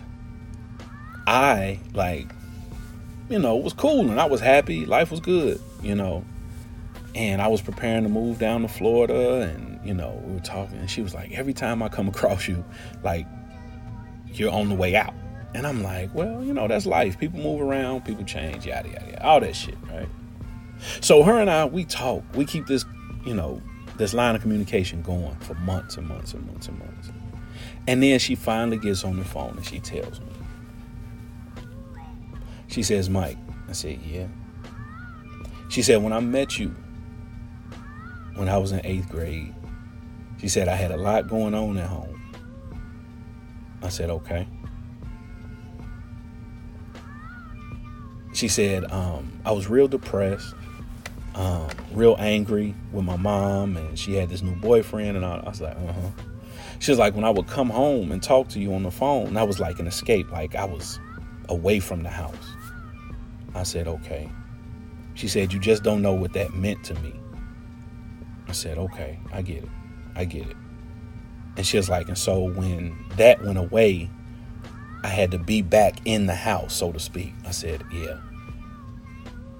I, 1.26 1.81
like, 1.92 2.33
you 3.33 3.39
know, 3.39 3.57
it 3.57 3.65
was 3.65 3.73
cool 3.73 4.11
and 4.11 4.21
I 4.21 4.27
was 4.27 4.43
happy. 4.43 4.85
Life 4.85 5.11
was 5.11 5.21
good, 5.21 5.59
you 5.83 5.95
know. 5.95 6.23
And 7.15 7.41
I 7.41 7.49
was 7.49 7.62
preparing 7.62 8.03
to 8.03 8.11
move 8.11 8.39
down 8.39 8.61
to 8.61 8.69
Florida 8.69 9.41
and, 9.41 9.81
you 9.87 9.95
know, 9.95 10.23
we 10.27 10.35
were 10.35 10.41
talking 10.41 10.77
and 10.77 10.91
she 10.91 11.01
was 11.01 11.15
like, 11.15 11.33
every 11.33 11.55
time 11.55 11.83
I 11.83 11.89
come 11.89 12.09
across 12.15 12.47
you, 12.47 12.62
like, 13.03 13.27
you're 14.35 14.53
on 14.53 14.69
the 14.69 14.75
way 14.75 14.95
out. 14.97 15.15
And 15.55 15.67
I'm 15.67 15.83
like, 15.83 16.15
well, 16.15 16.45
you 16.45 16.53
know, 16.53 16.69
that's 16.69 16.85
life. 16.85 17.19
People 17.19 17.41
move 17.41 17.62
around, 17.62 18.05
people 18.05 18.25
change, 18.25 18.67
yada, 18.67 18.89
yada, 18.89 19.07
yada. 19.07 19.27
All 19.27 19.41
that 19.41 19.57
shit, 19.57 19.77
right? 19.91 20.09
So 21.01 21.23
her 21.23 21.41
and 21.41 21.49
I, 21.49 21.65
we 21.65 21.85
talk. 21.85 22.23
We 22.35 22.45
keep 22.45 22.67
this, 22.67 22.85
you 23.25 23.35
know, 23.35 23.62
this 23.97 24.12
line 24.12 24.35
of 24.35 24.43
communication 24.43 25.01
going 25.01 25.37
for 25.37 25.55
months 25.55 25.97
and 25.97 26.07
months 26.07 26.35
and 26.35 26.47
months 26.47 26.69
and 26.69 26.79
months. 26.79 27.11
And 27.87 28.03
then 28.03 28.19
she 28.19 28.35
finally 28.35 28.77
gets 28.77 29.05
on 29.05 29.19
the 29.19 29.25
phone 29.25 29.57
and 29.57 29.65
she 29.65 29.81
tells 29.81 30.21
me. 30.21 30.27
She 32.73 32.83
says, 32.83 33.09
Mike. 33.09 33.38
I 33.69 33.73
said, 33.73 34.00
yeah. 34.02 34.26
She 35.69 35.83
said, 35.83 36.02
when 36.02 36.12
I 36.12 36.21
met 36.21 36.59
you, 36.59 36.75
when 38.35 38.49
I 38.49 38.59
was 38.59 38.73
in 38.73 38.85
eighth 38.85 39.09
grade, 39.09 39.55
she 40.41 40.49
said, 40.49 40.69
I 40.69 40.75
had 40.75 40.91
a 40.91 40.97
lot 40.97 41.29
going 41.29 41.55
on 41.55 41.79
at 41.79 41.88
home. 41.88 42.21
I 43.83 43.88
said, 43.88 44.11
okay. 44.11 44.49
She 48.35 48.49
said, 48.49 48.91
um, 48.91 49.31
I 49.45 49.52
was 49.52 49.69
real 49.69 49.87
depressed 49.87 50.55
um, 51.35 51.69
real 51.93 52.17
angry 52.19 52.75
with 52.93 53.05
my 53.05 53.17
mom, 53.17 53.76
and 53.76 53.99
she 53.99 54.14
had 54.14 54.29
this 54.29 54.43
new 54.43 54.55
boyfriend, 54.57 55.17
and 55.17 55.25
I, 55.25 55.37
I 55.37 55.49
was 55.49 55.61
like, 55.61 55.76
uh 55.76 55.93
huh. 55.93 56.11
She 56.79 56.91
was 56.91 56.99
like, 56.99 57.14
when 57.14 57.25
I 57.25 57.31
would 57.31 57.47
come 57.47 57.71
home 57.71 58.11
and 58.11 58.23
talk 58.23 58.49
to 58.49 58.59
you 58.59 58.75
on 58.75 58.83
the 58.83 58.91
phone, 58.91 59.35
that 59.35 59.47
was 59.47 59.61
like 59.61 59.79
an 59.79 59.87
escape, 59.87 60.31
like 60.33 60.55
I 60.55 60.64
was 60.64 60.99
away 61.49 61.81
from 61.81 62.02
the 62.02 62.09
house. 62.11 62.57
I 63.54 63.62
said, 63.64 63.87
okay. 63.88 64.30
She 65.14 65.28
said, 65.28 65.52
you 65.52 65.59
just 65.59 65.82
don't 65.82 66.02
know 66.02 66.12
what 66.12 66.32
that 66.32 66.54
meant 66.54 66.85
to 66.85 66.94
me. 67.00 67.14
I 68.49 68.52
said, 68.52 68.78
okay, 68.78 69.18
I 69.32 69.42
get 69.42 69.64
it. 69.64 69.68
I 70.14 70.25
get 70.25 70.47
it. 70.49 70.56
And 71.56 71.66
she 71.66 71.76
was 71.76 71.88
like, 71.88 72.09
and 72.09 72.16
so 72.16 72.50
when 72.50 72.97
that 73.16 73.42
went 73.42 73.59
away, 73.59 74.11
I 75.04 75.09
had 75.09 75.30
to 75.32 75.38
be 75.38 75.62
back 75.62 75.99
in 76.04 76.26
the 76.26 76.35
house, 76.35 76.75
so 76.75 76.92
to 76.92 76.99
speak. 76.99 77.35
I 77.47 77.50
said, 77.50 77.85
yeah. 77.92 78.18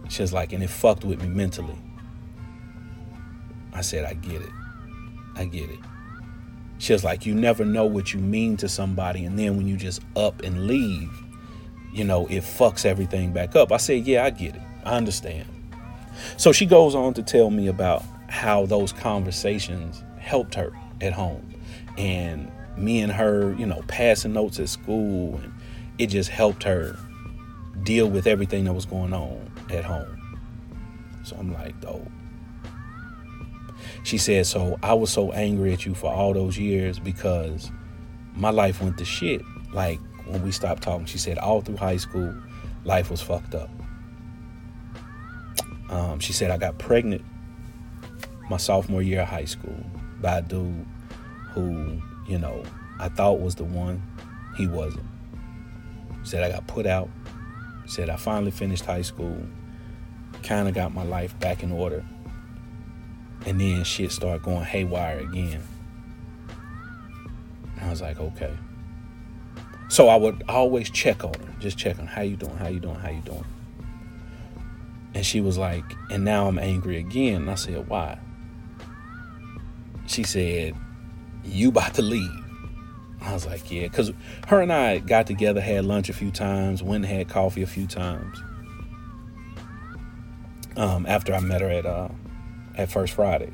She 0.09 0.23
was 0.23 0.33
like, 0.33 0.53
and 0.53 0.63
it 0.63 0.71
fucked 0.71 1.05
with 1.05 1.23
me 1.23 1.29
mentally. 1.29 1.77
I 3.73 3.81
said, 3.81 4.05
I 4.05 4.15
get 4.15 4.41
it. 4.43 4.51
I 5.35 5.45
get 5.47 5.71
it. 5.71 5.79
She 6.79 6.93
was 6.93 7.05
like, 7.05 7.25
you 7.25 7.35
never 7.35 7.65
know 7.65 7.85
what 7.87 8.13
you 8.13 8.21
mean 8.21 8.57
to 8.59 8.69
somebody, 8.69 9.25
and 9.25 9.39
then 9.39 9.57
when 9.57 9.69
you 9.69 9.77
just 9.77 10.03
up 10.17 10.43
and 10.43 10.67
leave, 10.67 11.22
you 11.93 12.05
know, 12.05 12.27
it 12.27 12.43
fucks 12.43 12.85
everything 12.85 13.33
back 13.33 13.55
up. 13.55 13.71
I 13.71 13.77
said, 13.77 14.07
yeah, 14.07 14.25
I 14.25 14.31
get 14.31 14.57
it. 14.57 14.63
I 14.85 14.97
understand. 14.97 15.49
So 16.37 16.53
she 16.53 16.67
goes 16.67 16.95
on 16.95 17.15
to 17.15 17.23
tell 17.23 17.51
me 17.51 17.69
about 17.69 18.03
how 18.29 18.67
those 18.67 18.93
conversations 18.93 20.03
helped 20.19 20.55
her 20.55 20.73
at 21.01 21.13
home 21.13 21.47
and 21.99 22.51
me 22.77 23.01
and 23.01 23.13
her, 23.13 23.55
you 23.55 23.67
know, 23.67 23.83
passing 23.89 24.33
notes 24.33 24.59
at 24.59 24.69
school 24.69 25.37
and 25.37 25.53
it 25.99 26.07
just 26.07 26.31
helped 26.31 26.63
her 26.63 26.97
deal 27.83 28.09
with 28.09 28.27
everything 28.27 28.65
that 28.65 28.73
was 28.73 28.87
going 28.87 29.13
on 29.13 29.51
at 29.71 29.85
home. 29.85 30.19
So 31.25 31.37
I'm 31.37 31.53
like, 31.53 31.79
dope. 31.81 32.11
She 34.05 34.19
said, 34.19 34.47
So 34.47 34.79
I 34.83 34.95
was 34.95 35.13
so 35.13 35.33
angry 35.33 35.73
at 35.73 35.87
you 35.87 35.95
for 35.95 36.13
all 36.13 36.33
those 36.33 36.59
years 36.59 36.99
because 36.99 37.71
my 38.35 38.51
life 38.51 38.83
went 38.83 38.99
to 38.99 39.05
shit. 39.05 39.43
Like 39.73 40.01
when 40.27 40.43
we 40.43 40.51
stopped 40.53 40.83
talking, 40.83 41.07
she 41.07 41.19
said, 41.19 41.39
all 41.39 41.61
through 41.61 41.77
high 41.77 41.97
school, 41.97 42.35
life 42.85 43.11
was 43.11 43.21
fucked 43.21 43.55
up. 43.55 43.71
Um, 45.91 46.21
she 46.21 46.33
said, 46.33 46.51
I 46.51 46.57
got 46.57 46.79
pregnant 46.79 47.23
my 48.49 48.57
sophomore 48.57 49.03
year 49.03 49.23
of 49.23 49.29
high 49.29 49.45
school 49.45 49.79
by 50.21 50.39
a 50.39 50.43
dude 50.43 50.87
who, 51.51 52.01
you 52.29 52.39
know, 52.39 52.63
I 52.99 53.09
thought 53.09 53.41
was 53.41 53.55
the 53.55 53.65
one. 53.65 54.03
He 54.57 54.67
wasn't. 54.67 55.07
Said 56.23 56.43
I 56.43 56.51
got 56.51 56.67
put 56.67 56.87
out. 56.87 57.09
Said 57.87 58.11
I 58.11 58.17
finally 58.17 58.51
finished 58.51 58.85
high 58.85 59.03
school. 59.03 59.47
Kind 60.43 60.69
of 60.69 60.75
got 60.75 60.95
my 60.95 61.03
life 61.03 61.39
back 61.41 61.63
in 61.63 61.73
order. 61.73 62.05
And 63.47 63.61
then 63.61 63.85
shit 63.85 64.13
started 64.13 64.43
going 64.43 64.65
haywire 64.65 65.21
again. 65.21 65.63
I 67.81 67.91
was 67.91 68.01
like, 68.01 68.21
okay. 68.21 68.55
So 69.93 70.09
I 70.09 70.17
would 70.17 70.43
always 70.49 70.89
check 70.89 71.23
on 71.23 71.35
her, 71.35 71.55
just 71.59 71.77
check 71.77 71.99
on 71.99 72.07
how 72.07 72.23
you 72.23 72.35
doing, 72.35 72.57
how 72.57 72.69
you 72.69 72.81
doing, 72.81 72.95
how 72.95 73.11
you 73.11 73.21
doing. 73.21 73.45
And 75.13 75.27
she 75.27 75.43
was 75.43 75.59
like, 75.59 75.85
and 76.11 76.25
now 76.25 76.49
I'm 76.49 76.59
angry 76.59 76.97
again. 76.97 77.43
And 77.43 77.51
I 77.51 77.57
said, 77.57 77.87
why? 77.89 78.19
She 80.07 80.23
said, 80.23 80.75
you 81.45 81.69
about 81.69 81.93
to 81.97 82.03
leave. 82.03 82.31
I 83.21 83.35
was 83.35 83.45
like, 83.45 83.71
yeah, 83.71 83.83
because 83.83 84.11
her 84.47 84.63
and 84.63 84.73
I 84.73 84.97
got 84.97 85.27
together, 85.27 85.61
had 85.61 85.85
lunch 85.85 86.09
a 86.09 86.15
few 86.15 86.31
times, 86.31 86.83
went 86.83 87.05
and 87.05 87.15
had 87.15 87.29
coffee 87.29 87.61
a 87.61 87.67
few 87.67 87.87
times. 87.87 88.43
Um, 90.75 91.05
after 91.05 91.35
I 91.35 91.41
met 91.41 91.61
her 91.61 91.69
at 91.69 91.85
uh, 91.85 92.09
at 92.77 92.91
First 92.91 93.13
Friday, 93.13 93.53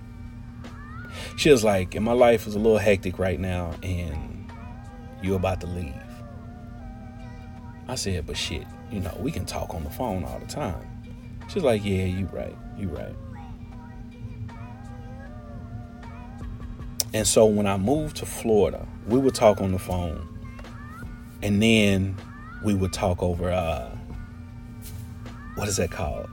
she 1.36 1.50
was 1.50 1.64
like, 1.64 1.96
and 1.96 2.04
my 2.04 2.12
life 2.12 2.46
is 2.46 2.54
a 2.54 2.60
little 2.60 2.78
hectic 2.78 3.18
right 3.18 3.40
now, 3.40 3.74
and 3.82 4.52
you 5.20 5.34
about 5.34 5.60
to 5.62 5.66
leave. 5.66 6.07
I 7.88 7.94
said, 7.94 8.26
but 8.26 8.36
shit, 8.36 8.66
you 8.90 9.00
know, 9.00 9.16
we 9.18 9.32
can 9.32 9.46
talk 9.46 9.74
on 9.74 9.82
the 9.82 9.90
phone 9.90 10.24
all 10.24 10.38
the 10.38 10.46
time. 10.46 10.86
She's 11.48 11.62
like, 11.62 11.82
yeah, 11.84 12.04
you 12.04 12.26
right, 12.26 12.56
you 12.76 12.88
right. 12.88 13.14
And 17.14 17.26
so 17.26 17.46
when 17.46 17.66
I 17.66 17.78
moved 17.78 18.16
to 18.18 18.26
Florida, 18.26 18.86
we 19.06 19.18
would 19.18 19.34
talk 19.34 19.62
on 19.62 19.72
the 19.72 19.78
phone, 19.78 20.28
and 21.42 21.62
then 21.62 22.16
we 22.62 22.74
would 22.74 22.92
talk 22.92 23.22
over 23.22 23.50
uh, 23.50 23.88
what 25.54 25.68
is 25.68 25.76
that 25.78 25.90
called? 25.90 26.28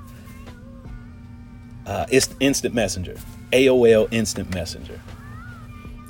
Uh, 1.86 2.06
it's 2.12 2.30
instant 2.40 2.76
messenger, 2.76 3.16
AOL 3.52 4.08
Instant 4.12 4.54
Messenger. 4.54 5.00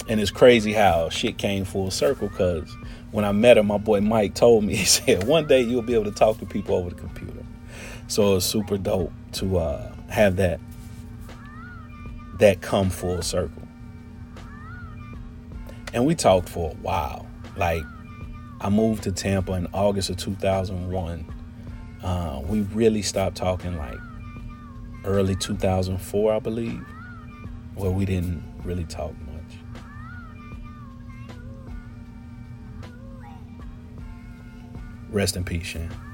And 0.07 0.19
it's 0.19 0.31
crazy 0.31 0.73
how 0.73 1.09
shit 1.09 1.37
came 1.37 1.65
full 1.65 1.91
circle 1.91 2.29
because 2.29 2.75
when 3.15 3.25
I 3.25 3.31
met 3.31 3.57
her, 3.57 3.63
my 3.63 3.77
boy 3.77 4.01
Mike 4.01 4.33
told 4.33 4.63
me, 4.63 4.75
he 4.75 4.85
said, 4.85 5.25
one 5.25 5.47
day 5.47 5.61
you'll 5.61 5.81
be 5.81 5.93
able 5.93 6.05
to 6.05 6.11
talk 6.11 6.37
to 6.39 6.45
people 6.45 6.75
over 6.75 6.89
the 6.89 6.95
computer. 6.95 7.43
So 8.07 8.31
it 8.31 8.33
was 8.35 8.45
super 8.45 8.77
dope 8.77 9.11
to 9.33 9.57
uh, 9.57 9.91
have 10.09 10.35
that 10.35 10.59
that 12.39 12.59
come 12.59 12.89
full 12.89 13.21
circle 13.21 13.65
and 15.95 16.05
we 16.05 16.13
talked 16.13 16.49
for 16.49 16.71
a 16.71 16.73
while. 16.75 17.25
Like, 17.55 17.83
I 18.59 18.67
moved 18.67 19.03
to 19.03 19.13
Tampa 19.13 19.53
in 19.53 19.67
August 19.73 20.09
of 20.09 20.17
2001. 20.17 21.25
Uh, 22.03 22.41
we 22.45 22.61
really 22.61 23.01
stopped 23.01 23.37
talking 23.37 23.77
like 23.77 23.97
early 25.05 25.37
2004, 25.37 26.33
I 26.33 26.39
believe, 26.39 26.83
where 27.75 27.91
we 27.91 28.03
didn't 28.03 28.43
really 28.65 28.83
talk 28.83 29.13
Rest 35.15 35.37
in 35.37 35.45
peace, 35.45 35.67
Shan. 35.67 36.04